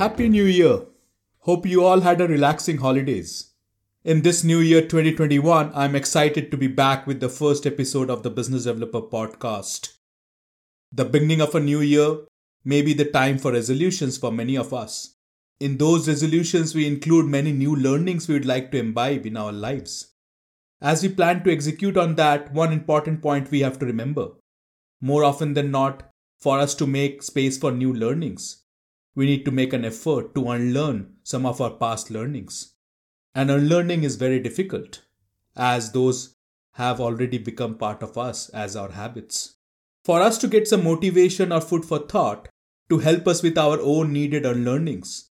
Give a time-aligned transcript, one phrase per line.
[0.00, 0.86] Happy New Year!
[1.40, 3.50] Hope you all had a relaxing holidays.
[4.02, 8.22] In this new year 2021, I'm excited to be back with the first episode of
[8.22, 9.98] the Business Developer Podcast.
[10.90, 12.20] The beginning of a new year
[12.64, 15.16] may be the time for resolutions for many of us.
[15.60, 19.52] In those resolutions, we include many new learnings we would like to imbibe in our
[19.52, 20.14] lives.
[20.80, 24.30] As we plan to execute on that, one important point we have to remember
[25.02, 28.64] more often than not, for us to make space for new learnings,
[29.14, 32.74] we need to make an effort to unlearn some of our past learnings.
[33.34, 35.02] And unlearning is very difficult,
[35.56, 36.36] as those
[36.72, 39.56] have already become part of us as our habits.
[40.04, 42.48] For us to get some motivation or food for thought
[42.88, 45.30] to help us with our own needed unlearnings.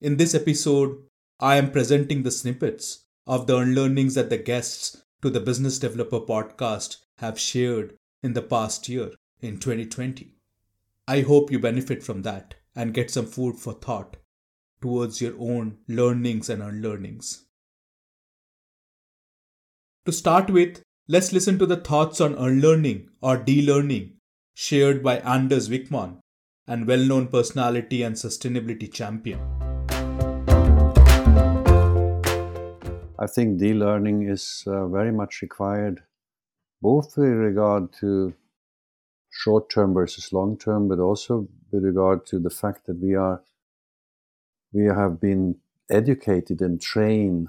[0.00, 0.96] In this episode,
[1.38, 6.20] I am presenting the snippets of the unlearnings that the guests to the Business Developer
[6.20, 10.34] podcast have shared in the past year in 2020.
[11.08, 14.16] I hope you benefit from that and get some food for thought
[14.80, 17.46] towards your own learnings and unlearnings.
[20.06, 24.16] To start with, let's listen to the thoughts on unlearning or de-learning
[24.54, 26.18] shared by Anders Wijkman,
[26.66, 29.40] and well-known personality and sustainability champion.
[33.18, 36.02] I think de-learning is uh, very much required,
[36.82, 38.34] both with regard to
[39.42, 43.42] short-term versus long-term, but also with regard to the fact that we are
[44.72, 45.56] we have been
[45.90, 47.48] educated and trained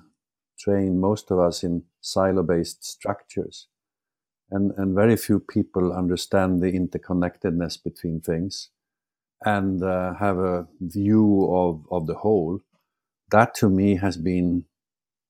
[0.58, 3.68] trained most of us in silo-based structures.
[4.50, 8.70] And and very few people understand the interconnectedness between things
[9.44, 12.62] and uh, have a view of of the whole.
[13.32, 14.66] That to me has been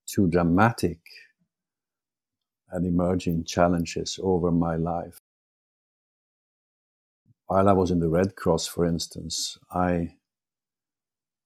[0.06, 1.00] too dramatic
[2.70, 5.22] and emerging challenges over my life
[7.52, 10.16] while I was in the Red Cross, for instance, I,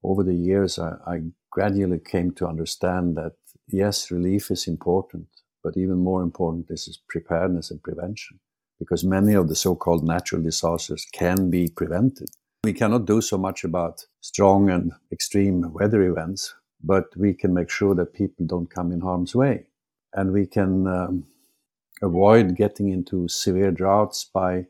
[0.04, 3.32] over the years, I, I gradually came to understand that
[3.68, 5.26] yes, relief is important,
[5.64, 8.40] but even more important is preparedness and prevention,
[8.78, 12.30] because many of the so-called natural disasters can be prevented.
[12.66, 17.72] We cannot do so much about strong and extreme weather events, but we can make
[17.72, 19.66] sure that people don't come in harm's way.
[20.14, 21.26] And we can um,
[22.04, 24.68] avoid getting into severe droughts by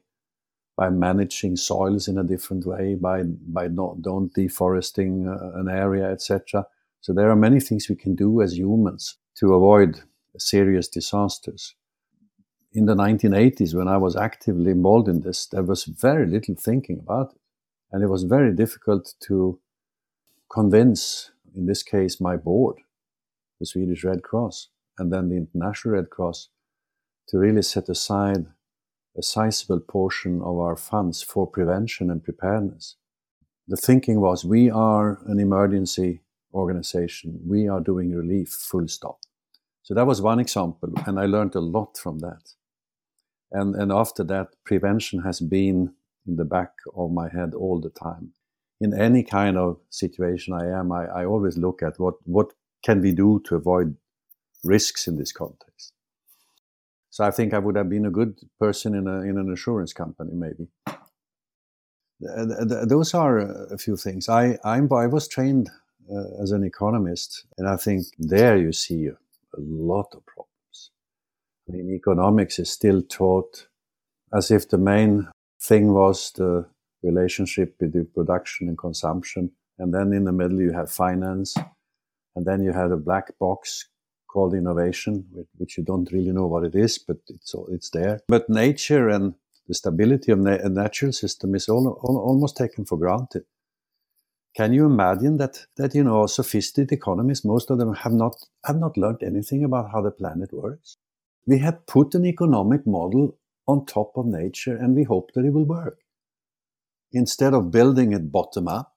[0.77, 6.11] by managing soils in a different way, by by not don't deforesting uh, an area,
[6.11, 6.65] etc.
[7.01, 10.01] So there are many things we can do as humans to avoid
[10.37, 11.75] serious disasters.
[12.73, 16.99] In the 1980s, when I was actively involved in this, there was very little thinking
[16.99, 17.41] about it,
[17.91, 19.59] and it was very difficult to
[20.51, 22.77] convince, in this case, my board,
[23.59, 26.49] the Swedish Red Cross, and then the International Red Cross,
[27.29, 28.45] to really set aside
[29.17, 32.95] a sizable portion of our funds for prevention and preparedness.
[33.67, 36.21] The thinking was we are an emergency
[36.53, 39.19] organization, we are doing relief, full stop.
[39.83, 42.53] So that was one example, and I learned a lot from that.
[43.51, 45.93] And, and after that, prevention has been
[46.27, 48.31] in the back of my head all the time.
[48.81, 52.53] In any kind of situation I am, I, I always look at what, what
[52.83, 53.95] can we do to avoid
[54.63, 55.93] risks in this context.
[57.15, 59.93] So I think I would have been a good person in, a, in an insurance
[59.93, 60.67] company, maybe.
[62.19, 63.37] Those are
[63.73, 64.27] a few things.
[64.27, 65.69] I, I'm, I was trained
[66.11, 69.15] uh, as an economist, and I think there you see a
[69.57, 70.91] lot of problems.
[71.69, 73.69] I mean, economics is still taught
[74.33, 75.29] as if the main
[75.61, 76.65] thing was the
[77.01, 79.51] relationship between production and consumption.
[79.79, 81.55] And then in the middle, you have finance.
[82.35, 83.87] And then you have a black box
[84.35, 85.13] called innovation,
[85.59, 88.19] which you don't really know what it is, but it's it's there.
[88.27, 89.35] But nature and
[89.67, 93.45] the stability of a natural system is all, all, almost taken for granted.
[94.57, 98.35] Can you imagine that that you know sophisticated economists, most of them have not
[98.65, 100.97] have not learned anything about how the planet works?
[101.47, 105.53] We have put an economic model on top of nature, and we hope that it
[105.53, 105.99] will work.
[107.13, 108.93] Instead of building it bottom up,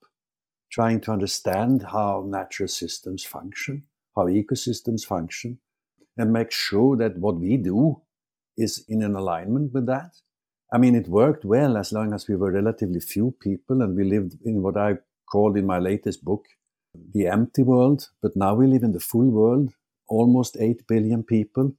[0.70, 3.84] trying to understand how natural systems function,
[4.18, 5.58] how ecosystems function
[6.16, 8.02] and make sure that what we do
[8.56, 10.10] is in an alignment with that.
[10.72, 14.04] I mean, it worked well as long as we were relatively few people and we
[14.04, 14.98] lived in what I
[15.30, 16.44] called in my latest book
[17.14, 18.08] the empty world.
[18.20, 19.72] But now we live in the full world,
[20.08, 21.74] almost 8 billion people,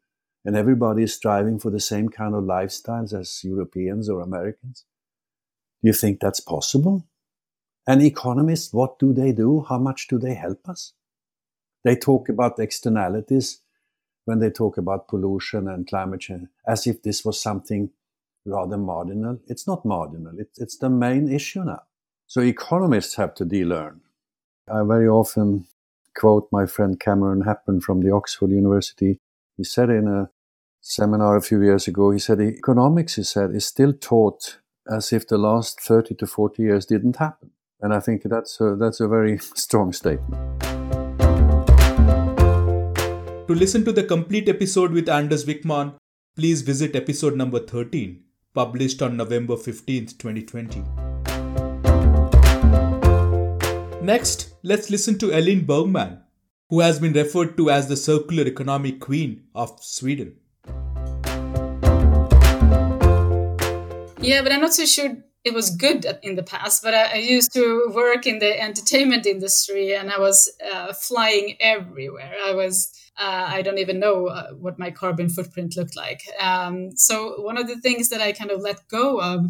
[0.45, 4.85] and everybody is striving for the same kind of lifestyles as Europeans or Americans.
[5.81, 7.05] Do you think that's possible?
[7.87, 9.65] And economists, what do they do?
[9.67, 10.93] How much do they help us?
[11.83, 13.61] They talk about externalities
[14.25, 17.89] when they talk about pollution and climate change as if this was something
[18.45, 19.39] rather marginal.
[19.47, 20.33] It's not marginal.
[20.37, 21.83] It's, it's the main issue now.
[22.27, 24.01] So economists have to de-learn.
[24.71, 25.65] I very often
[26.15, 29.19] quote my friend Cameron Hepburn from the Oxford University.
[29.57, 30.29] He said in a
[30.81, 34.59] seminar a few years ago, he said economics, he said, is still taught
[34.89, 37.51] as if the last 30 to 40 years didn't happen.
[37.81, 40.68] And I think that's a, that's a very strong statement.
[43.49, 45.95] To listen to the complete episode with Anders Wijkman,
[46.35, 48.23] please visit episode number 13,
[48.53, 50.83] published on November 15th, 2020.
[54.05, 56.21] Next, let's listen to Elin Bergman,
[56.69, 60.35] who has been referred to as the circular economy queen of Sweden.
[64.21, 66.83] Yeah, but I'm not so sure it was good in the past.
[66.83, 71.55] But I, I used to work in the entertainment industry, and I was uh, flying
[71.59, 72.35] everywhere.
[72.45, 76.21] I was uh, I don't even know uh, what my carbon footprint looked like.
[76.39, 79.45] Um, so one of the things that I kind of let go of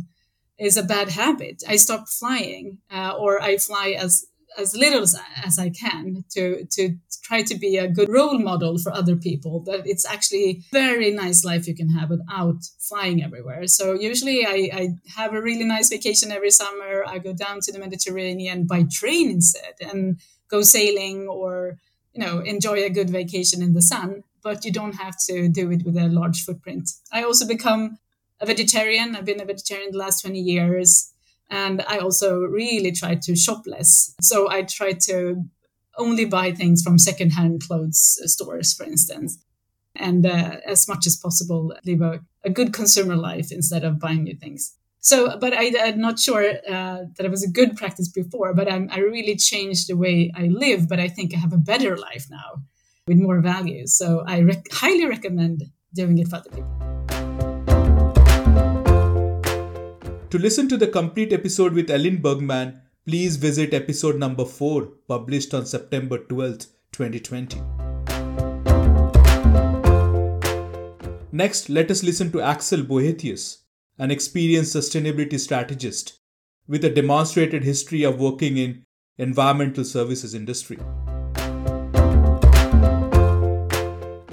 [0.57, 1.63] is a bad habit.
[1.67, 4.25] I stopped flying, uh, or I fly as
[4.57, 5.15] as little as,
[5.45, 9.61] as I can to to try to be a good role model for other people.
[9.61, 13.67] That it's actually very nice life you can have without flying everywhere.
[13.67, 17.03] So usually I, I have a really nice vacation every summer.
[17.05, 20.19] I go down to the Mediterranean by train instead and
[20.49, 21.77] go sailing or
[22.13, 24.23] you know enjoy a good vacation in the sun.
[24.41, 26.89] But you don't have to do it with a large footprint.
[27.11, 27.97] I also become
[28.39, 29.15] a vegetarian.
[29.15, 31.11] I've been a vegetarian the last 20 years.
[31.49, 34.13] And I also really try to shop less.
[34.21, 35.43] So I try to
[35.99, 39.37] only buy things from secondhand clothes stores, for instance,
[39.95, 44.23] and uh, as much as possible live a, a, good consumer life instead of buying
[44.23, 44.75] new things.
[45.01, 48.71] So, but I, am not sure uh, that it was a good practice before, but
[48.71, 50.89] I'm, I really changed the way I live.
[50.89, 52.63] But I think I have a better life now
[53.07, 53.97] with more values.
[53.97, 55.63] So I rec- highly recommend
[55.93, 56.89] doing it for other people.
[60.29, 65.55] To listen to the complete episode with Elin Bergman, please visit episode number 4, published
[65.55, 67.59] on September 12th, 2020.
[71.31, 73.63] Next, let us listen to Axel Boethius,
[73.97, 76.19] an experienced sustainability strategist
[76.67, 78.85] with a demonstrated history of working in
[79.17, 80.77] environmental services industry.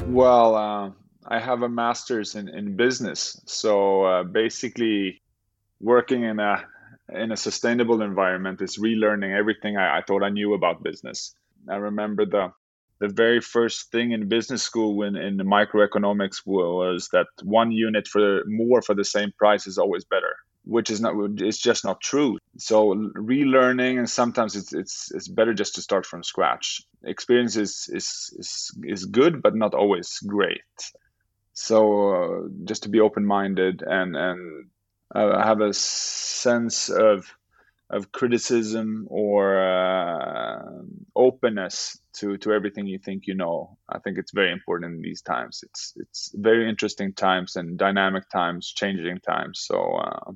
[0.06, 0.90] Well, uh,
[1.26, 3.40] I have a master's in, in business.
[3.46, 5.22] So uh, basically,
[5.80, 6.66] working in a
[7.08, 11.34] in a sustainable environment is relearning everything I, I thought I knew about business.
[11.68, 12.52] I remember the
[12.98, 18.42] the very first thing in business school when in microeconomics was that one unit for
[18.46, 20.34] more for the same price is always better
[20.66, 22.38] which is not it's just not true.
[22.58, 26.82] So relearning and sometimes it's it's it's better just to start from scratch.
[27.04, 30.60] Experience is is is, is good but not always great.
[31.52, 34.66] So uh, just to be open minded and and
[35.14, 37.26] uh, have a sense of
[37.88, 40.82] of criticism or uh,
[41.14, 43.78] openness to to everything you think you know.
[43.88, 45.60] I think it's very important in these times.
[45.62, 49.60] It's it's very interesting times and dynamic times, changing times.
[49.64, 50.32] So uh,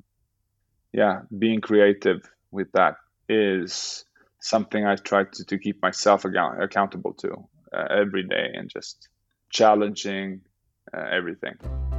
[0.93, 2.21] yeah, being creative
[2.51, 2.95] with that
[3.27, 4.05] is
[4.39, 9.09] something I try to, to keep myself account- accountable to uh, every day and just
[9.49, 10.41] challenging
[10.95, 11.90] uh, everything.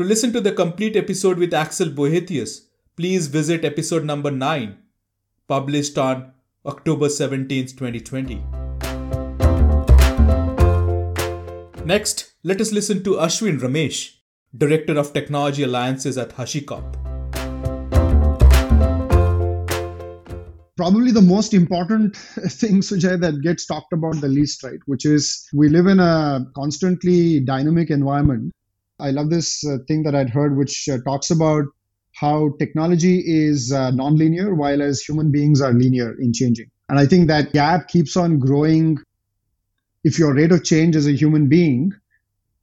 [0.00, 4.78] To listen to the complete episode with Axel Boethius, please visit episode number 9,
[5.46, 6.32] published on
[6.64, 8.36] October 17, 2020.
[11.84, 14.14] Next, let us listen to Asvin Ramesh,
[14.56, 16.94] Director of Technology Alliances at HashiCorp.
[20.78, 22.16] Probably the most important
[22.48, 24.80] thing, Sujay, that gets talked about the least, right?
[24.86, 28.54] Which is we live in a constantly dynamic environment
[29.00, 31.64] I love this uh, thing that I'd heard, which uh, talks about
[32.14, 36.70] how technology is uh, nonlinear, while as human beings are linear in changing.
[36.88, 38.98] And I think that gap keeps on growing.
[40.02, 41.92] If your rate of change as a human being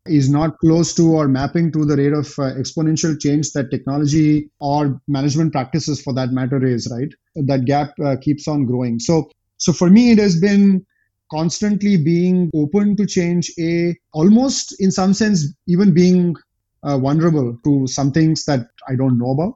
[0.08, 4.50] is not close to or mapping to the rate of uh, exponential change that technology
[4.60, 9.30] or management practices for that matter is right that gap uh, keeps on growing so
[9.58, 10.86] so for me it has been
[11.32, 16.36] constantly being open to change a almost in some sense even being
[16.84, 19.54] uh, vulnerable to some things that i don't know about.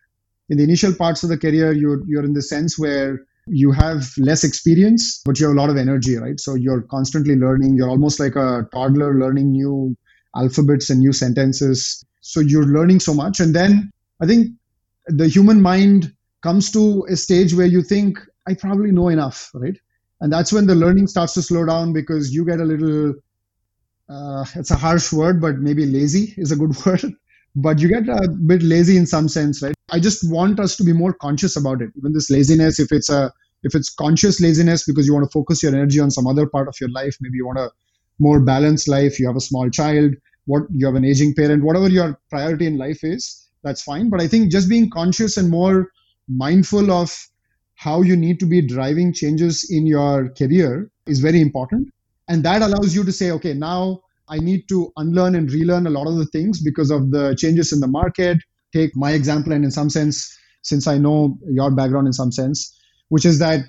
[0.50, 4.12] In the initial parts of the career you're you're in the sense where you have
[4.18, 6.40] less experience but you have a lot of energy right?
[6.40, 7.75] So you're constantly learning.
[7.75, 9.96] You're almost like a toddler learning new
[10.36, 12.06] alphabets and new sentences.
[12.22, 13.40] So you're learning so much.
[13.40, 14.48] And then i think
[15.08, 19.78] the human mind comes to a stage where you think i probably know enough right
[20.22, 23.13] and that's when the learning starts to slow down because you get a little
[24.10, 27.13] uh, it's a harsh word but maybe lazy is a good word
[27.56, 29.75] but you get a bit lazy in some sense, right?
[29.92, 31.90] I just want us to be more conscious about it.
[31.98, 33.32] Even this laziness, if it's a
[33.63, 36.68] if it's conscious laziness because you want to focus your energy on some other part
[36.68, 37.70] of your life, maybe you want a
[38.20, 40.13] more balanced life, you have a small child,
[40.46, 44.10] what you have an aging parent, whatever your priority in life is, that's fine.
[44.10, 45.92] But I think just being conscious and more
[46.28, 47.16] mindful of
[47.82, 51.90] how you need to be driving changes in your career is very important.
[52.28, 55.90] And that allows you to say, okay, now I need to unlearn and relearn a
[55.90, 58.38] lot of the things because of the changes in the market.
[58.72, 62.72] Take my example, and in some sense, since I know your background in some sense,
[63.10, 63.62] which is that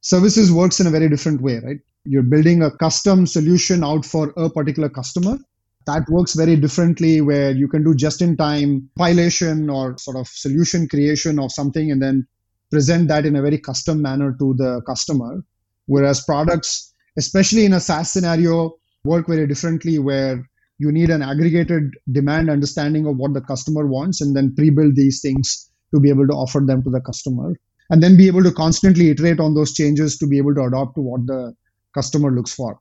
[0.00, 1.78] services works in a very different way, right?
[2.04, 5.38] You're building a custom solution out for a particular customer.
[5.86, 10.26] That works very differently where you can do just in time pilation or sort of
[10.26, 12.26] solution creation of something and then
[12.70, 15.44] present that in a very custom manner to the customer.
[15.86, 18.74] Whereas products, especially in a SaaS scenario,
[19.04, 20.48] work very differently where
[20.78, 25.20] you need an aggregated demand understanding of what the customer wants and then pre-build these
[25.20, 27.54] things to be able to offer them to the customer
[27.90, 30.94] and then be able to constantly iterate on those changes to be able to adopt
[30.94, 31.52] to what the
[31.92, 32.78] customer looks for.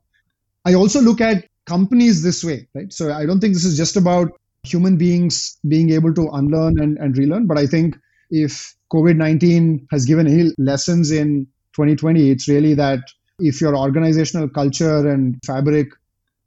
[0.65, 2.91] I also look at companies this way, right?
[2.93, 4.31] So I don't think this is just about
[4.63, 7.98] human beings being able to unlearn and, and relearn, but I think
[8.29, 13.00] if COVID 19 has given any lessons in 2020, it's really that
[13.39, 15.88] if your organizational culture and fabric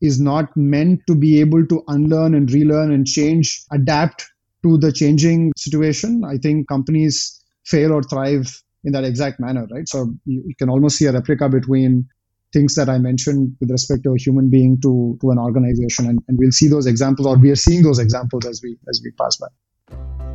[0.01, 4.27] is not meant to be able to unlearn and relearn and change, adapt
[4.63, 9.89] to the changing situation, I think companies fail or thrive in that exact manner, right?
[9.89, 12.09] So you, can almost see a replica between
[12.53, 16.09] things that I mentioned with respect to a human being to, to an organization.
[16.09, 19.01] And, and we'll see those examples, or we are seeing those examples as we as
[19.05, 20.32] we pass by.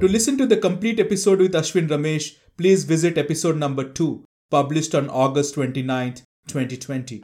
[0.00, 4.94] To listen to the complete episode with Asvin Ramesh, please visit episode number 2, published
[4.94, 7.22] on August 29th, 2020.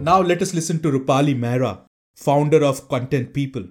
[0.00, 1.80] Now let us listen to Rupali Mehra,
[2.16, 3.64] founder of Content People.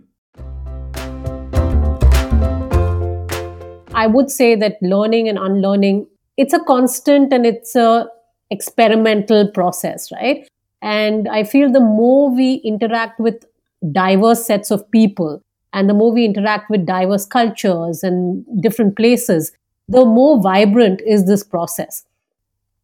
[3.96, 6.06] I would say that learning and unlearning,
[6.38, 8.08] it's a constant and it's a
[8.52, 10.48] experimental process, right?
[10.84, 13.44] And I feel the more we interact with
[13.92, 15.42] diverse sets of people
[15.74, 19.52] and the more we interact with diverse cultures and different places,
[19.88, 22.06] the more vibrant is this process.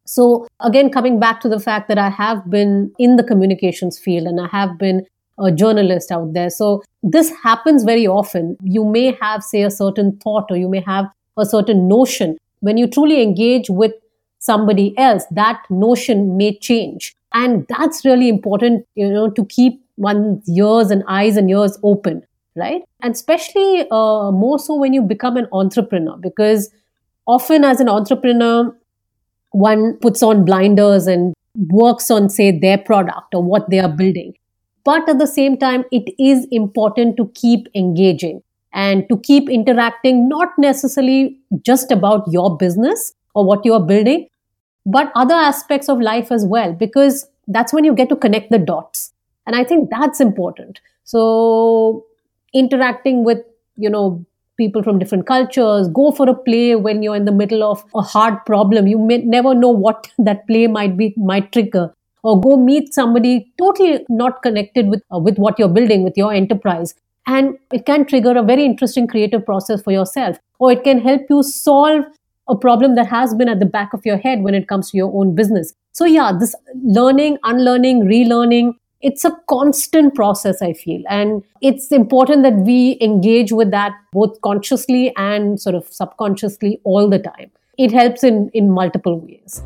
[0.04, 4.26] So again, coming back to the fact that I have been in the communications field
[4.26, 5.06] and I have been
[5.38, 6.50] a journalist out there.
[6.50, 8.56] So this happens very often.
[8.62, 12.38] You may have, say, a certain thought or you may have a certain notion.
[12.60, 13.92] When you truly engage with
[14.38, 17.14] somebody else, that notion may change.
[17.32, 22.22] And that's really important, you know, to keep one's ears and eyes and ears open,
[22.56, 22.82] right?
[23.02, 26.70] And especially uh, more so when you become an entrepreneur, because
[27.26, 28.74] often as an entrepreneur,
[29.50, 31.34] one puts on blinders and
[31.68, 34.34] works on, say, their product or what they are building.
[34.84, 38.42] But at the same time, it is important to keep engaging
[38.72, 44.28] and to keep interacting, not necessarily just about your business or what you are building,
[44.88, 48.58] but other aspects of life as well, because that's when you get to connect the
[48.58, 49.12] dots.
[49.46, 50.80] And I think that's important.
[51.04, 52.06] So
[52.54, 53.38] interacting with,
[53.76, 54.24] you know,
[54.56, 58.00] people from different cultures, go for a play when you're in the middle of a
[58.00, 58.86] hard problem.
[58.86, 63.52] You may never know what that play might be, might trigger or go meet somebody
[63.58, 66.94] totally not connected with uh, with what you're building with your enterprise
[67.26, 71.22] and it can trigger a very interesting creative process for yourself or it can help
[71.30, 72.04] you solve
[72.48, 74.96] a problem that has been at the back of your head when it comes to
[74.96, 75.74] your own business.
[75.92, 81.02] So yeah this learning unlearning relearning it's a constant process i feel.
[81.08, 87.08] And it's important that we engage with that both consciously and sort of subconsciously all
[87.08, 87.50] the time.
[87.76, 89.62] It helps in in multiple ways.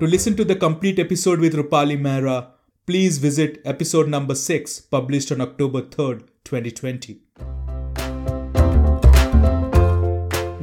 [0.00, 2.48] To listen to the complete episode with Rupali Mehra,
[2.86, 7.53] please visit episode number 6, published on October 3rd, 2020.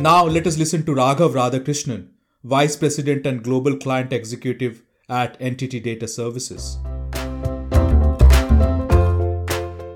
[0.02, 2.08] Now let us listen to Raghav Radhakrishnan,
[2.44, 6.80] Vice President and Global Client Executive at NTT Data Services.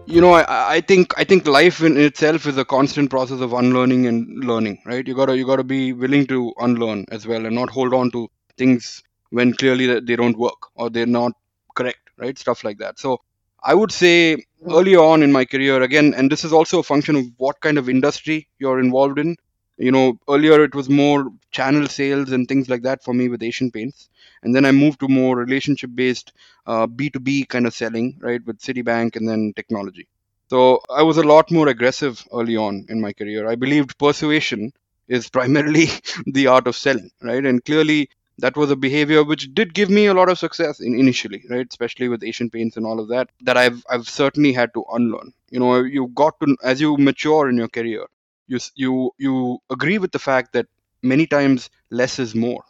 [0.06, 3.54] You know, I, I think I think life in itself is a constant process of
[3.54, 5.08] unlearning and learning, right?
[5.08, 8.30] You gotta you gotta be willing to unlearn as well and not hold on to
[8.60, 11.32] things when clearly they don't work or they're not
[11.76, 12.38] correct, right?
[12.38, 13.00] Stuff like that.
[13.00, 13.22] So
[13.64, 14.38] I would say
[14.70, 17.80] earlier on in my career, again, and this is also a function of what kind
[17.80, 19.36] of industry you're involved in.
[19.78, 23.44] You know, earlier it was more channel sales and things like that for me with
[23.44, 24.10] Asian Paints.
[24.44, 26.32] And then I moved to more relationship based
[26.66, 30.08] uh, B2B kind of selling, right, with Citibank and then technology.
[30.50, 33.48] So I was a lot more aggressive early on in my career.
[33.48, 34.72] I believed persuasion
[35.08, 35.88] is primarily
[36.26, 37.46] the art of selling, right?
[37.46, 40.98] And clearly, that was a behavior which did give me a lot of success in,
[41.00, 44.74] initially right especially with asian paints and all of that that i've i've certainly had
[44.74, 48.06] to unlearn you know you've got to as you mature in your career
[48.48, 50.68] you you you agree with the fact that
[51.04, 52.64] many times less is more.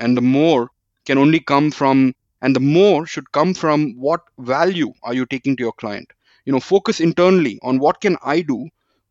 [0.00, 0.70] And the more
[1.04, 5.56] can only come from and the more should come from what value are you taking
[5.56, 6.12] to your client.
[6.44, 8.68] You know focus internally on what can i do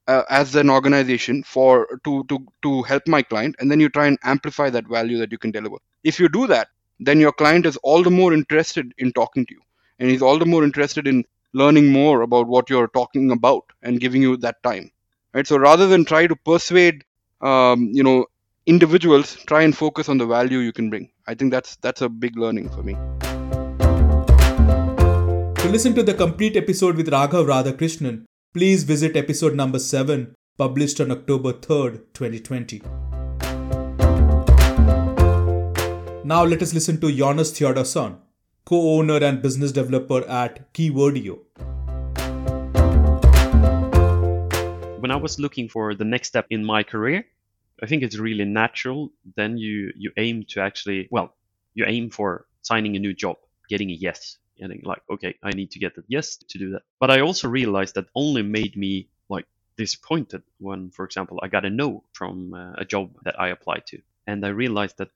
[0.07, 4.07] uh, as an organization for to to to help my client and then you try
[4.07, 5.77] and amplify that value that you can deliver.
[6.03, 6.67] If you do that
[6.99, 9.61] then your client is all the more interested in talking to you
[9.99, 11.23] and he's all the more interested in
[11.53, 14.91] learning more about what you're talking about and giving you that time
[15.33, 15.47] right?
[15.47, 17.03] So rather than try to persuade
[17.41, 18.25] um, you know
[18.65, 21.09] individuals try and focus on the value you can bring.
[21.27, 22.93] I think that's that's a big learning for me.
[25.61, 30.23] To listen to the complete episode with raghav radhakrishnan please visit episode number 7
[30.61, 32.81] published on october 3rd 2020
[36.31, 38.17] now let us listen to jonas theodorsson
[38.65, 41.37] co-owner and business developer at keywordio
[45.11, 47.25] when I was looking for the next step in my career,
[47.83, 49.09] I think it's really natural.
[49.35, 51.35] Then you you aim to actually well,
[51.73, 53.35] you aim for signing a new job,
[53.67, 56.83] getting a yes, getting like okay, I need to get a yes to do that.
[57.01, 61.65] But I also realized that only made me like disappointed when, for example, I got
[61.65, 65.11] a no from uh, a job that I applied to, and I realized that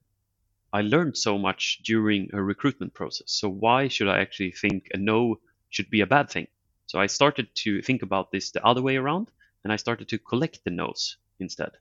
[0.73, 3.31] I learned so much during a recruitment process.
[3.31, 6.47] So why should I actually think a no should be a bad thing?
[6.87, 9.31] So I started to think about this the other way around
[9.65, 11.73] and I started to collect the no's instead.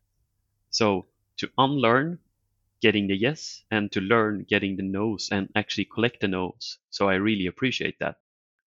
[0.71, 1.07] So
[1.39, 2.19] to unlearn
[2.81, 6.79] getting the yes and to learn getting the no's and actually collect the no's.
[6.91, 8.17] So I really appreciate that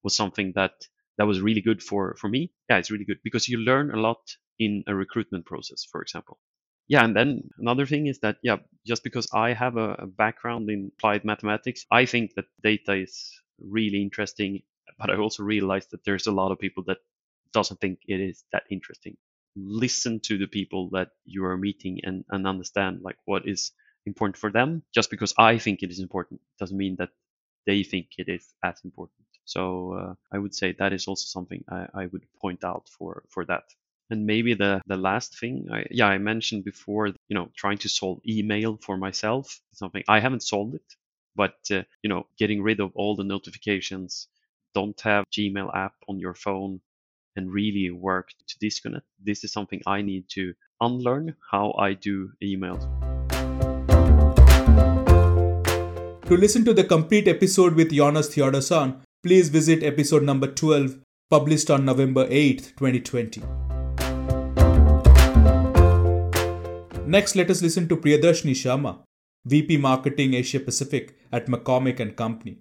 [0.03, 2.51] was something that that was really good for for me.
[2.69, 6.39] Yeah, it's really good because you learn a lot in a recruitment process, for example.
[6.87, 10.69] Yeah, and then another thing is that yeah, just because I have a, a background
[10.69, 14.63] in applied mathematics, I think that data is really interesting.
[14.99, 16.99] But I also realized that there's a lot of people that
[17.53, 19.17] doesn't think it is that interesting.
[19.55, 23.71] Listen to the people that you are meeting and, and understand like what is
[24.05, 24.83] important for them.
[24.93, 27.09] Just because I think it is important doesn't mean that
[27.65, 29.27] they think it is as important.
[29.45, 33.23] So uh, I would say that is also something I, I would point out for
[33.29, 33.63] for that.
[34.09, 37.89] And maybe the the last thing, I, yeah, I mentioned before, you know, trying to
[37.89, 40.89] solve email for myself, something I haven't solved it,
[41.35, 44.27] but uh, you know, getting rid of all the notifications,
[44.73, 46.81] don't have Gmail app on your phone,
[47.37, 49.05] and really work to disconnect.
[49.23, 52.83] This is something I need to unlearn how I do emails.
[56.25, 60.97] To listen to the complete episode with Jonas Theodorsson, please visit episode number 12,
[61.29, 63.41] published on November 8th, 2020.
[67.05, 68.99] Next, let us listen to Priyadarshini Sharma,
[69.45, 72.57] VP Marketing Asia Pacific at McCormick and Company.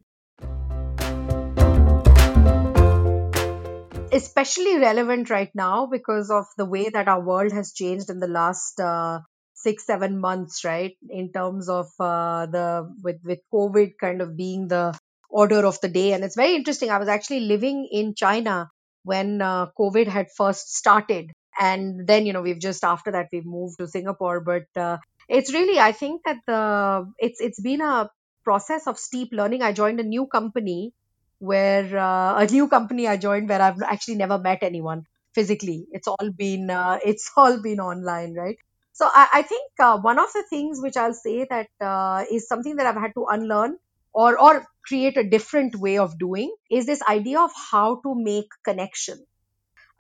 [4.17, 8.29] Especially relevant right now because of the way that our world has changed in the
[8.29, 9.21] last uh,
[9.55, 10.97] six seven months right?
[11.09, 14.99] In terms of uh, the with with covid kind of being the
[15.31, 16.13] order of the day.
[16.13, 16.91] And it's very interesting.
[16.91, 18.71] I was actually living in china
[19.05, 21.33] when uh, covid had first started.
[21.59, 24.41] And then you know we've just after that we've moved to singapore.
[24.41, 24.99] But uh,
[25.29, 28.11] it's really i think that the it's it's been a
[28.45, 29.63] process of steep learning.
[29.63, 30.93] I joined a new company
[31.39, 35.87] where uh, a new company I joined where I've actually never met anyone physically.
[35.93, 38.57] It's all been uh, it's all been online, right?
[38.93, 42.49] So I, I think uh, one of the things which I'll say that uh, is
[42.49, 43.77] something that I've had to unlearn
[44.13, 48.49] or or create a different way of doing is this idea of how to make
[48.65, 49.25] connection.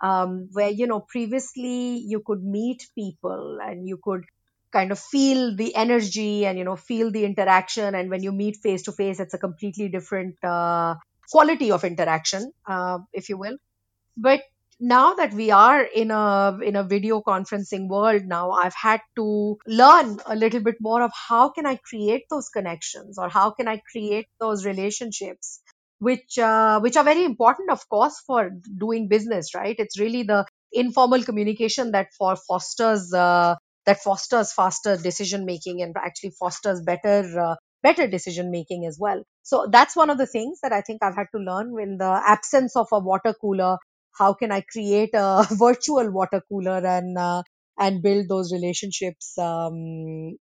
[0.02, 4.24] Um, where you know previously you could meet people and you could
[4.70, 8.56] kind of feel the energy and you know feel the interaction and when you meet
[8.62, 10.96] face to face it's a completely different uh,
[11.30, 13.56] quality of interaction, uh, if you will.
[14.16, 14.42] But
[14.78, 19.56] now that we are in a in a video conferencing world now i've had to
[19.66, 23.68] learn a little bit more of how can i create those connections or how can
[23.68, 25.62] i create those relationships
[25.98, 30.44] which uh, which are very important of course for doing business right it's really the
[30.72, 33.54] informal communication that for fosters uh,
[33.86, 39.22] that fosters faster decision making and actually fosters better uh, better decision making as well.
[39.46, 42.20] So that's one of the things that I think I've had to learn in the
[42.26, 43.76] absence of a water cooler.
[44.18, 47.42] How can I create a virtual water cooler and uh,
[47.78, 49.76] and build those relationships um,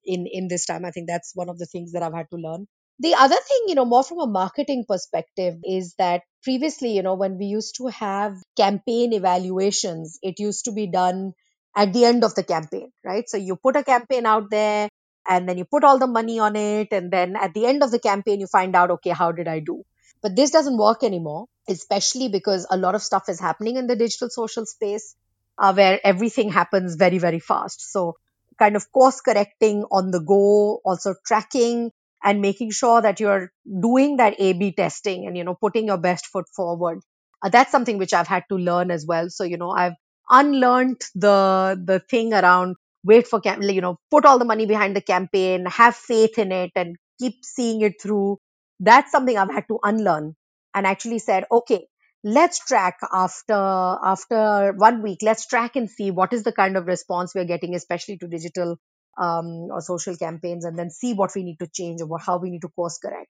[0.06, 0.86] in in this time?
[0.86, 2.66] I think that's one of the things that I've had to learn.
[3.00, 7.14] The other thing, you know, more from a marketing perspective, is that previously, you know,
[7.16, 11.34] when we used to have campaign evaluations, it used to be done
[11.76, 13.30] at the end of the campaign, right?
[13.30, 14.90] So you put a campaign out there,
[15.28, 17.92] and then you put all the money on it and then at the end of
[17.92, 19.84] the campaign you find out okay how did i do?
[20.22, 23.96] But this doesn't work anymore especially because a lot of stuff is happening in the
[23.96, 25.16] digital social space
[25.58, 27.92] uh, where everything happens very very fast.
[27.92, 28.16] So
[28.60, 31.92] kind of course correcting on the go also tracking
[32.24, 35.98] and making sure that you're doing that a b testing and you know putting your
[35.98, 37.00] best foot forward.
[37.42, 39.30] Uh, that's something which i've had to learn as well.
[39.30, 39.94] So you know i've
[40.30, 44.96] unlearned the the thing around wait for cam- you know put all the money behind
[44.96, 48.38] the campaign have faith in it and keep seeing it through.
[48.80, 50.36] That's something i've had to unlearn
[50.74, 51.88] and actually said okay
[52.24, 55.20] let's track after after one week.
[55.22, 58.78] Let's track and see what is the kind of response we're getting especially to digital
[59.18, 62.50] um, or social campaigns and then see what we need to change or how we
[62.50, 63.30] need to course correct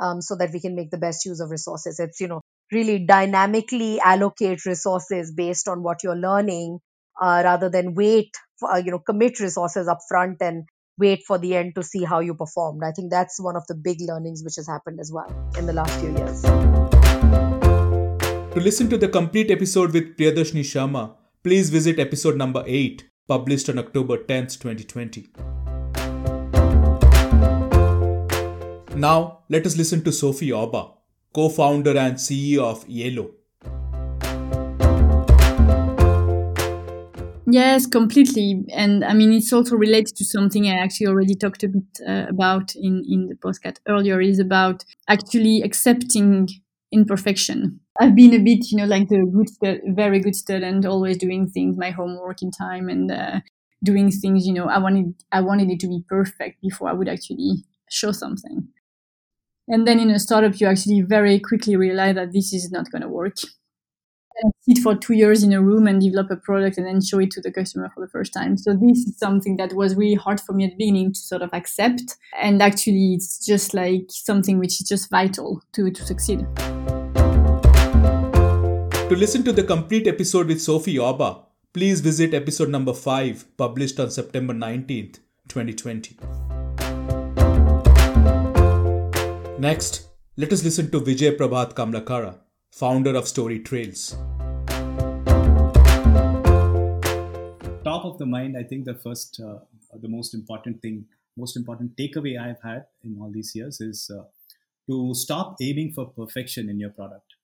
[0.00, 1.98] um, so that we can make the best use of resources.
[2.00, 2.40] It's you know
[2.72, 6.78] really dynamically allocate resources based on what you're learning
[7.20, 8.30] uh, rather than wait
[8.62, 10.64] uh, you know commit resources up front and
[10.98, 13.74] wait for the end to see how you performed i think that's one of the
[13.74, 16.42] big learnings which has happened as well in the last few years
[18.58, 23.68] to listen to the complete episode with Priyadarshini Sharma, please visit episode number 8, published
[23.68, 25.28] on October 10th, 2020.
[28.96, 30.92] Now, let us listen to Sophie Aubard,
[31.32, 33.30] co founder and CEO of yayloh.
[37.50, 38.64] Yes, completely.
[38.74, 42.26] And I mean, it's also related to something I actually already talked a bit uh,
[42.28, 46.48] about in, in the postcard earlier is about actually accepting
[46.92, 47.80] imperfection.
[47.98, 51.48] I've been a bit, you know, like the good, stu- very good student, always doing
[51.48, 53.40] things, my homework in time and uh,
[53.82, 57.08] doing things, you know, I wanted, I wanted it to be perfect before I would
[57.08, 58.68] actually show something.
[59.68, 63.02] And then in a startup, you actually very quickly realize that this is not going
[63.02, 63.36] to work.
[64.40, 67.18] And sit for two years in a room and develop a product and then show
[67.18, 68.56] it to the customer for the first time.
[68.56, 71.42] So this is something that was really hard for me at the beginning to sort
[71.42, 72.16] of accept.
[72.40, 76.46] And actually, it's just like something which is just vital to, to succeed.
[79.08, 83.98] To listen to the complete episode with Sophie Aubard, please visit episode number 5, published
[83.98, 86.16] on September 19th, 2020.
[89.58, 92.38] Next, let us listen to Vijay Prabhat Kamlakara,
[92.70, 94.16] founder of Story Trails.
[97.84, 99.58] Top of the mind, I think the first, uh,
[100.00, 104.24] the most important thing, most important takeaway I've had in all these years is uh,
[104.88, 107.34] to stop aiming for perfection in your product.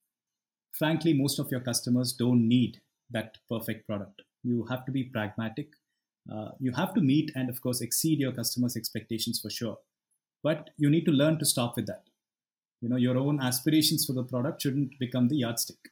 [0.72, 4.22] Frankly, most of your customers don't need that perfect product.
[4.42, 5.68] You have to be pragmatic.
[6.30, 9.78] Uh, you have to meet and, of course, exceed your customers' expectations for sure
[10.44, 12.04] but you need to learn to stop with that
[12.84, 15.90] you know your own aspirations for the product shouldn't become the yardstick.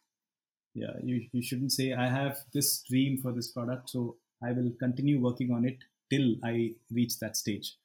[0.75, 4.17] Yeah you, you shouldn't say i have this dream for this product so
[4.49, 5.79] i will continue working on it
[6.13, 6.55] till i
[6.91, 7.77] reach that stage.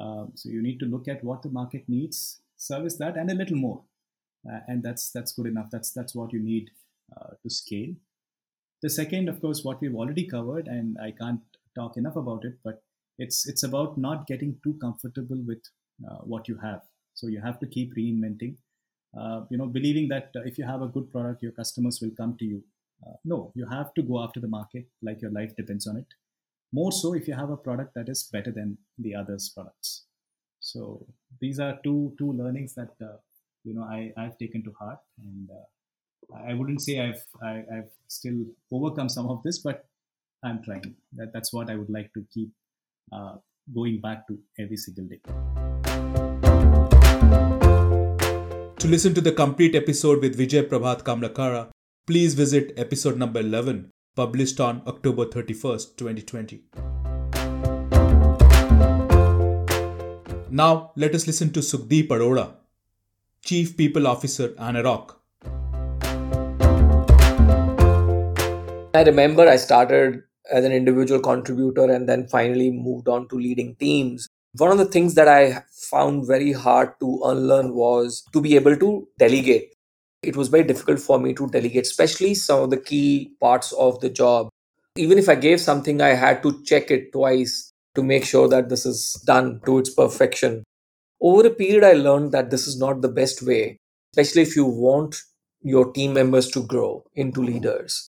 [0.00, 2.18] Uh, so you need to look at what the market needs
[2.56, 3.82] service that and a little more.
[4.48, 5.68] Uh, and that's that's good enough.
[5.70, 6.70] That's that's what you need
[7.16, 7.92] uh, to scale.
[8.82, 12.56] The second of course what we've already covered and i can't talk enough about it
[12.64, 12.82] but
[13.18, 15.62] it's it's about not getting too comfortable with
[16.08, 16.82] uh, what you have.
[17.14, 18.56] So you have to keep reinventing.
[19.18, 22.12] Uh, you know, believing that uh, if you have a good product, your customers will
[22.16, 22.62] come to you.
[23.30, 26.14] no, you have to go after the market like your life depends on it.
[26.78, 29.90] More so if you have a product that is better than the others' products.
[30.60, 30.84] So
[31.40, 32.92] these are two two learnings that
[33.70, 35.50] you know I, I've taken to heart and
[36.34, 39.84] I wouldn't say I've I, have i have still overcome some of this, but
[40.42, 40.94] I'm trying.
[41.16, 42.50] That that's what I would like to keep
[43.12, 43.36] uh,
[43.74, 45.71] going back to every single day.
[48.82, 51.68] To listen to the complete episode with Vijay Prabhat Kamlakara,
[52.04, 56.64] please visit episode number 11, published on October 31st, 2020.
[60.50, 62.54] Now, let us listen to Sukhdeep Arora,
[63.44, 65.14] Chief People Officer, Anarock.
[68.94, 73.76] I remember I started as an individual contributor and then finally moved on to leading
[73.76, 78.54] teams one of the things that I found very hard to unlearn was to be
[78.54, 79.74] able to delegate.
[80.22, 84.00] It was very difficult for me to delegate, especially some of the key parts of
[84.00, 84.48] the job.
[84.96, 88.68] Even if I gave something, I had to check it twice to make sure that
[88.68, 90.64] this is done to its perfection.
[91.20, 93.78] Over a period, I learned that this is not the best way,
[94.12, 95.16] especially if you want
[95.62, 98.08] your team members to grow into leaders.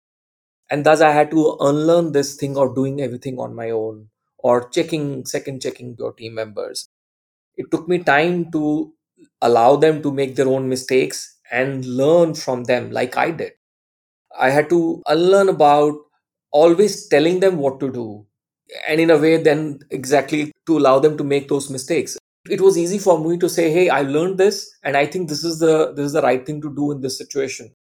[0.71, 4.09] And thus, I had to unlearn this thing of doing everything on my own
[4.43, 6.89] or checking second checking your team members.
[7.57, 8.93] It took me time to
[9.43, 13.53] allow them to make their own mistakes and learn from them like i did.
[14.39, 15.95] I had to unlearn about
[16.53, 18.27] always telling them what to do
[18.89, 22.17] and in a way then exactly to allow them to make those mistakes.
[22.49, 25.45] It was easy for me to say hey i learned this and i think this
[25.45, 27.75] is the this is the right thing to do in this situation.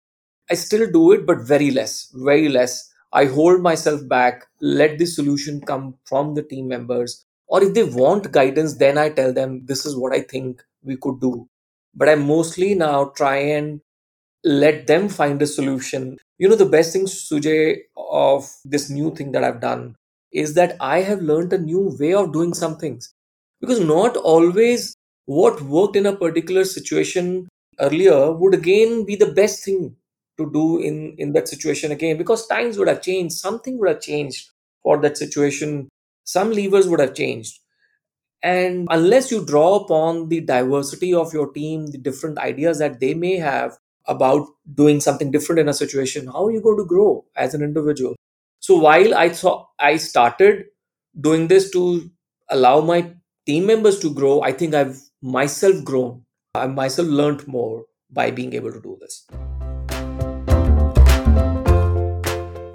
[0.51, 5.07] I still do it but very less very less i hold myself back let the
[5.07, 9.64] solution come from the team members or if they want guidance then i tell them
[9.66, 11.49] this is what i think we could do.
[11.94, 13.81] But i mostly now try and
[14.44, 16.18] let them find a solution.
[16.38, 19.97] You know the best thing sujay of this new thing that i've done
[20.33, 23.14] is that i have learned a new way of doing some things.
[23.61, 27.49] Because not always what worked in a particular situation
[27.81, 29.97] earlier would again be the best thing
[30.38, 34.01] to do in in that situation again because times would have changed something would have
[34.01, 34.51] changed
[34.83, 35.88] for that situation
[36.24, 37.59] some levers would have changed
[38.42, 43.14] and unless you draw upon the diversity of your team the different ideas that they
[43.14, 47.24] may have about doing something different in a situation how are you going to grow
[47.37, 48.14] as an individual
[48.61, 50.64] so while i thought i started
[51.20, 52.09] doing this to
[52.51, 53.12] allow my
[53.48, 56.24] team members to grow, I think I've myself grown.
[56.55, 59.27] I've myself learned more by being able to do this.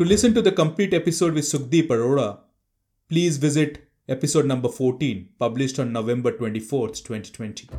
[0.03, 2.39] To listen to the complete episode with Sukhdeep Arora,
[3.07, 7.69] please visit episode number 14, published on November 24th, 2020.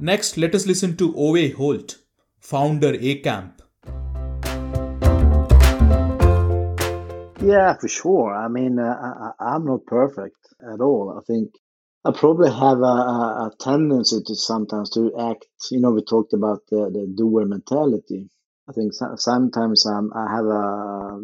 [0.00, 1.98] Next, let us listen to Ove Holt,
[2.40, 3.60] founder ACAMP,
[7.42, 8.34] Yeah, for sure.
[8.34, 11.14] I mean, uh, I, I'm not perfect at all.
[11.18, 11.50] I think
[12.06, 12.96] I probably have a,
[13.44, 15.44] a, tendency to sometimes to act.
[15.70, 18.30] You know, we talked about the, the doer mentality.
[18.68, 21.20] I think sometimes I'm, I have a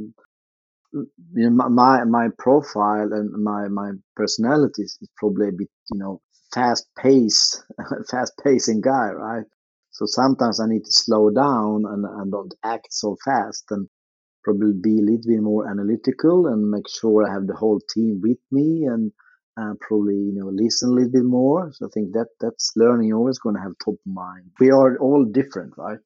[1.35, 6.20] you know my my profile and my my personality is probably a bit you know
[6.55, 7.62] fast pace
[8.11, 9.44] fast pacing guy right
[9.90, 13.88] so sometimes i need to slow down and, and don't act so fast and
[14.44, 18.20] probably be a little bit more analytical and make sure I have the whole team
[18.22, 19.12] with me and
[19.61, 21.72] uh, probably you know listen a little bit more.
[21.74, 24.50] So I think that that's learning always going to have top mind.
[24.61, 26.00] We are all different, right?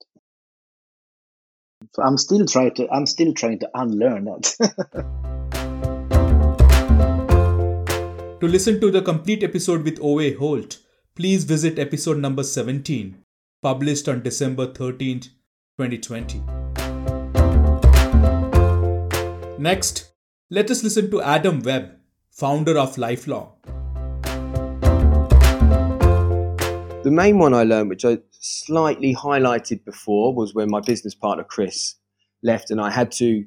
[1.94, 4.44] So I'm still trying to I'm still trying to unlearn that.
[8.40, 10.78] to listen to the complete episode with Ove Holt,
[11.14, 13.16] please visit episode number 17,
[13.62, 15.28] published on December 13th,
[15.78, 16.42] 2020.
[19.58, 20.12] Next,
[20.50, 21.96] let us listen to Adam Webb,
[22.30, 23.52] founder of Lifelong.
[27.02, 31.44] The main one I learned, which I slightly highlighted before, was when my business partner
[31.44, 31.96] Chris
[32.42, 33.44] left, and I had to,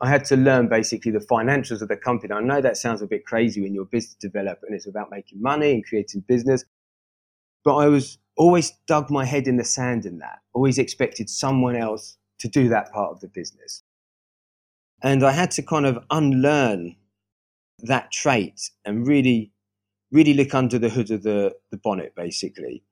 [0.00, 2.32] I had to learn basically the financials of the company.
[2.34, 5.10] I know that sounds a bit crazy when you're a business developer and it's about
[5.10, 6.64] making money and creating business,
[7.64, 10.40] but I was always dug my head in the sand in that.
[10.52, 13.82] Always expected someone else to do that part of the business.
[15.02, 16.96] And I had to kind of unlearn
[17.80, 19.52] that trait and really,
[20.10, 22.82] really look under the hood of the, the bonnet, basically.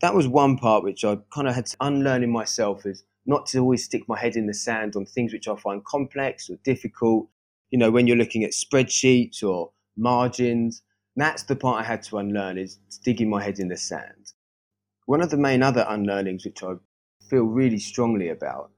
[0.00, 3.46] That was one part which I kind of had to unlearn in myself is not
[3.46, 6.56] to always stick my head in the sand on things which I find complex or
[6.64, 7.28] difficult.
[7.70, 10.82] You know, when you're looking at spreadsheets or margins,
[11.16, 14.32] that's the part I had to unlearn is digging my head in the sand.
[15.06, 16.74] One of the main other unlearnings, which I
[17.28, 18.70] feel really strongly about,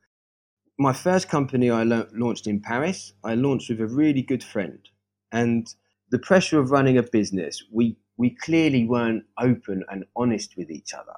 [0.79, 4.79] my first company I la- launched in Paris, I launched with a really good friend.
[5.31, 5.67] And
[6.11, 10.93] the pressure of running a business, we, we clearly weren't open and honest with each
[10.93, 11.17] other.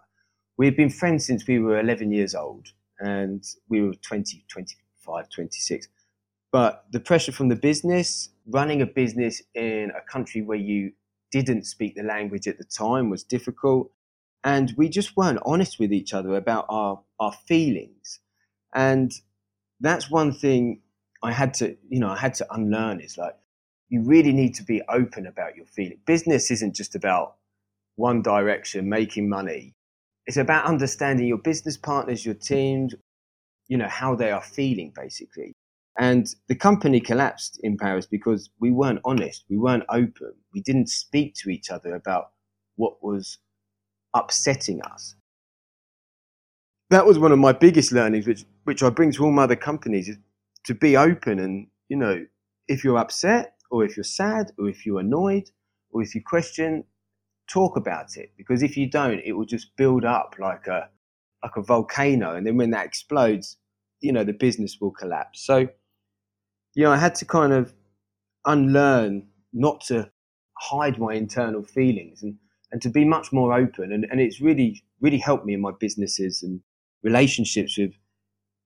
[0.56, 2.68] We had been friends since we were 11 years old
[3.00, 5.88] and we were 20, 25, 26.
[6.52, 10.92] But the pressure from the business, running a business in a country where you
[11.32, 13.90] didn't speak the language at the time was difficult.
[14.44, 18.20] And we just weren't honest with each other about our, our feelings.
[18.76, 19.12] And
[19.80, 20.82] that's one thing
[21.20, 23.34] I had to, you know, I had to unlearn is like,
[23.92, 25.98] you really need to be open about your feeling.
[26.06, 27.36] Business isn't just about
[27.96, 29.74] one direction, making money.
[30.26, 32.94] It's about understanding your business partners, your teams,
[33.68, 35.54] you know, how they are feeling basically.
[35.98, 39.44] And the company collapsed in Paris because we weren't honest.
[39.50, 40.34] We weren't open.
[40.54, 42.30] We didn't speak to each other about
[42.76, 43.38] what was
[44.14, 45.16] upsetting us
[46.92, 49.56] that was one of my biggest learnings, which which I bring to all my other
[49.56, 50.18] companies, is
[50.66, 52.26] to be open and you know,
[52.68, 55.50] if you're upset or if you're sad or if you're annoyed
[55.90, 56.84] or if you question,
[57.50, 60.88] talk about it because if you don't, it will just build up like a
[61.42, 63.56] like a volcano, and then when that explodes,
[64.00, 65.44] you know, the business will collapse.
[65.44, 65.66] So,
[66.74, 67.74] you know, I had to kind of
[68.46, 70.08] unlearn not to
[70.58, 72.36] hide my internal feelings and
[72.70, 75.72] and to be much more open and, and it's really really helped me in my
[75.78, 76.60] businesses and
[77.02, 77.92] relationships with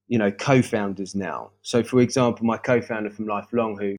[0.08, 1.50] you know, co-founders now.
[1.62, 3.96] So, for example, my co-founder from Lifelong, who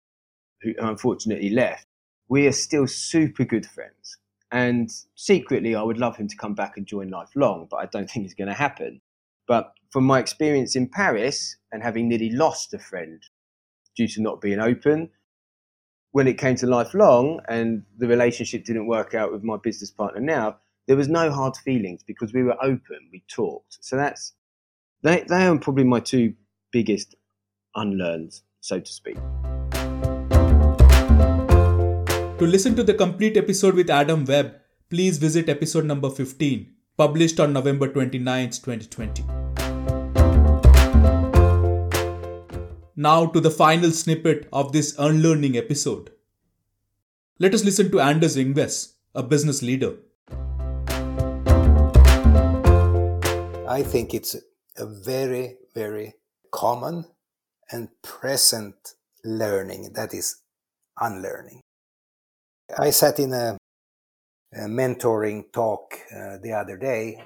[0.61, 1.87] who unfortunately left,
[2.29, 4.17] we are still super good friends.
[4.51, 8.09] And secretly, I would love him to come back and join Lifelong, but I don't
[8.09, 9.01] think it's going to happen.
[9.47, 13.21] But from my experience in Paris and having nearly lost a friend
[13.95, 15.09] due to not being open,
[16.11, 20.21] when it came to Lifelong and the relationship didn't work out with my business partner
[20.21, 23.77] now, there was no hard feelings because we were open, we talked.
[23.81, 24.33] So that's
[25.03, 26.33] they, they are probably my two
[26.71, 27.15] biggest
[27.75, 29.17] unlearns, so to speak.
[32.39, 34.57] To listen to the complete episode with Adam Webb,
[34.91, 39.23] please visit episode number 15, published on November 29th, 2020.
[42.95, 46.11] Now to the final snippet of this unlearning episode.
[47.39, 49.95] Let us listen to Anders Ingves, a business leader.
[53.67, 54.35] I think it's
[54.77, 56.13] a very, very
[56.51, 57.05] common
[57.71, 60.43] and present learning that is
[61.01, 61.61] unlearning.
[62.75, 63.57] I sat in a,
[64.53, 67.23] a mentoring talk uh, the other day,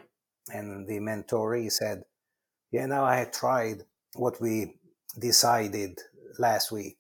[0.53, 2.03] and the mentoree said,
[2.71, 4.75] Yeah, now I tried what we
[5.19, 5.99] decided
[6.37, 6.97] last week,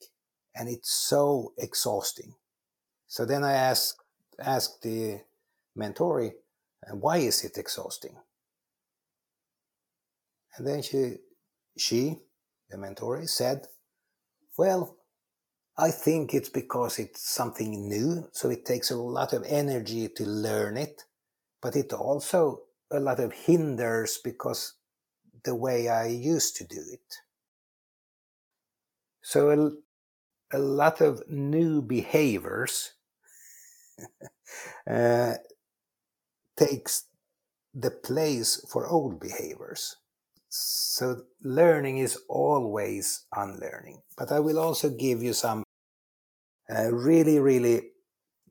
[0.55, 2.33] and it's so exhausting.
[3.07, 4.01] So then I asked,
[4.39, 5.21] asked the
[5.77, 6.31] mentoree,
[6.91, 8.15] Why is it exhausting?
[10.57, 11.17] And then she,
[11.77, 12.17] she,
[12.71, 13.67] the mentoree, said,
[14.57, 14.97] Well,
[15.81, 20.23] I think it's because it's something new, so it takes a lot of energy to
[20.23, 21.05] learn it,
[21.59, 24.75] but it also a lot of hinders because
[25.43, 27.15] the way I used to do it.
[29.23, 32.91] So a, a lot of new behaviors
[34.87, 35.33] uh,
[36.57, 37.05] takes
[37.73, 39.95] the place for old behaviors.
[40.47, 44.03] So learning is always unlearning.
[44.15, 45.63] But I will also give you some
[46.71, 47.81] uh, really, really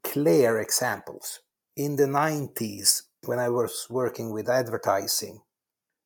[0.02, 1.40] clear examples.
[1.76, 5.40] In the 90s, when I was working with advertising,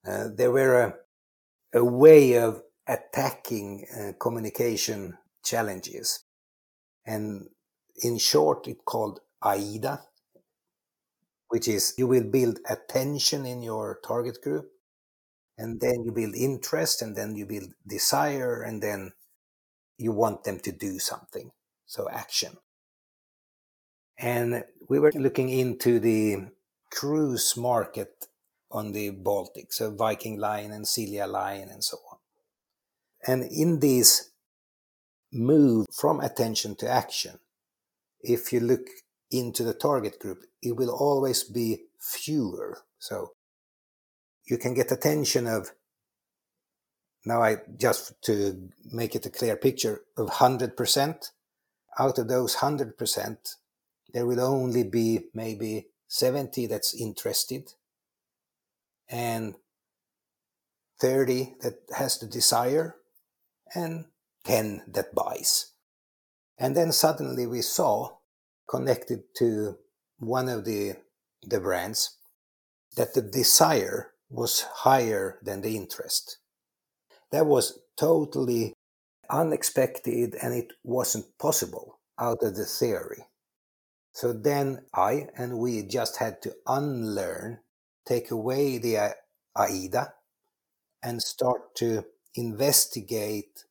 [0.06, 6.24] uh, there were a, a, way of attacking uh, communication challenges.
[7.06, 7.48] And
[8.02, 10.02] in short, it called AIDA,
[11.48, 14.66] which is you will build attention in your target group,
[15.56, 19.12] and then you build interest, and then you build desire, and then
[19.96, 21.50] you want them to do something
[21.94, 22.56] so action.
[24.18, 26.48] And we were looking into the
[26.90, 28.26] cruise market
[28.68, 32.18] on the Baltic, so Viking Line and Silja Line and so on.
[33.26, 34.30] And in this
[35.32, 37.38] move from attention to action,
[38.20, 38.86] if you look
[39.30, 42.78] into the target group, it will always be fewer.
[42.98, 43.34] So
[44.46, 45.70] you can get attention of
[47.24, 51.30] now I just to make it a clear picture of 100%
[51.98, 53.56] out of those 100%,
[54.12, 57.72] there will only be maybe 70 that's interested
[59.08, 59.54] and
[61.00, 62.96] 30 that has the desire
[63.74, 64.06] and
[64.44, 65.72] 10 that buys.
[66.58, 68.18] And then suddenly we saw
[68.68, 69.78] connected to
[70.18, 70.94] one of the,
[71.42, 72.16] the brands
[72.96, 76.38] that the desire was higher than the interest.
[77.32, 78.74] That was totally
[79.30, 83.24] unexpected and it wasn't possible out of the theory.
[84.12, 87.60] So then I and we just had to unlearn,
[88.06, 89.14] take away the
[89.58, 90.14] AIDA,
[91.02, 93.64] and start to investigate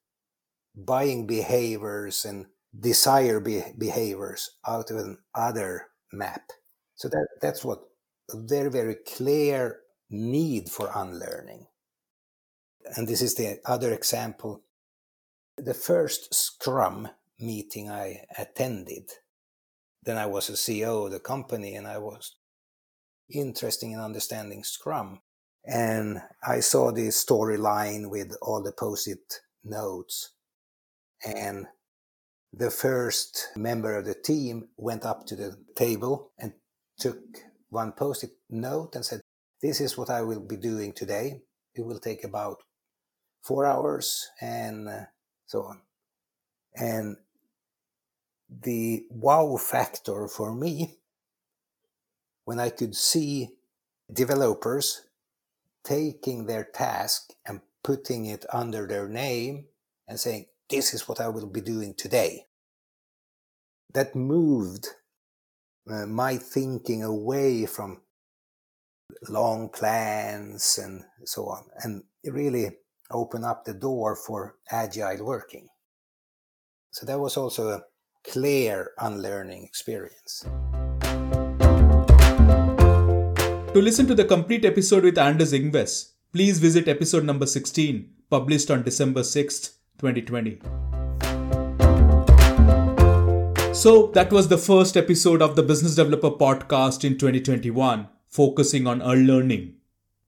[0.76, 6.52] buying behaviors and desire be- behaviors out of another map.
[6.96, 7.84] So that, that's what
[8.32, 11.68] a very, very clear need for unlearning.
[12.96, 14.63] And this is the other example
[15.58, 19.10] the first Scrum meeting I attended,
[20.04, 22.36] then I was a CEO of the company and I was
[23.30, 25.22] interested in understanding Scrum.
[25.66, 30.32] And I saw the storyline with all the post it notes.
[31.26, 31.68] And
[32.51, 36.54] the first member of the team went up to the table and
[36.99, 37.20] took
[37.70, 39.22] one post it note and said,
[39.62, 41.41] This is what I will be doing today.
[41.74, 42.62] It will take about
[43.41, 45.06] four hours and uh,
[45.54, 45.82] so on.
[46.76, 47.18] And
[48.49, 50.97] the wow factor for me,
[52.45, 53.49] when I could see
[54.12, 55.06] developers
[55.84, 59.66] taking their task and putting it under their name
[60.08, 62.47] and saying, This is what I will be doing today.
[63.93, 64.88] That moved
[65.88, 68.01] uh, my thinking away from
[69.30, 72.72] long plans and so on, and really
[73.14, 75.68] open up the door for agile working.
[76.91, 77.84] So that was also a
[78.24, 80.45] clear unlearning experience.
[83.74, 88.70] To listen to the complete episode with Anders Ingves, please visit episode number 16, published
[88.70, 90.59] on December 6th, 2020.
[93.74, 99.01] So, that was the first episode of the Business Developer Podcast in 2021, focusing on
[99.01, 99.74] unlearning.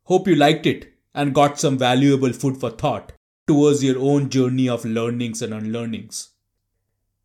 [0.05, 3.13] Hope you liked it and got some valuable food for thought
[3.47, 6.31] towards your own journey of learnings and unlearnings.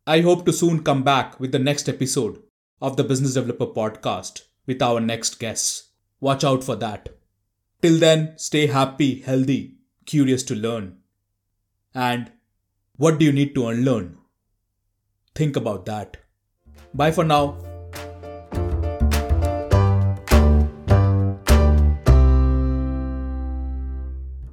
[0.07, 2.41] I hope to soon come back with the next episode
[2.81, 5.89] of the Business Developer Podcast with our next guests.
[6.19, 7.09] Watch out for that.
[7.81, 10.97] Till then, stay happy, healthy, curious to learn.
[11.93, 12.31] And
[12.95, 14.17] what do you need to unlearn?
[15.35, 16.17] Think about that.
[16.93, 17.70] Bye for now.